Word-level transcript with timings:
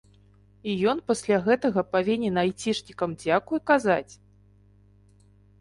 І 0.71 0.73
ён 0.93 1.01
пасля 1.11 1.37
гэтага 1.49 1.83
павінен 1.95 2.35
айцішнікам 2.45 3.09
дзякуй 3.25 3.59
казаць? 3.73 4.13